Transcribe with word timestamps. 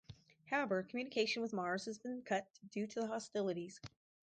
However, 0.45 0.81
communication 0.81 1.43
with 1.43 1.53
Mars 1.53 1.85
has 1.85 1.99
been 1.99 2.23
cut 2.23 2.47
due 2.71 2.87
to 2.87 3.01
the 3.01 3.05
hostilities. 3.05 3.79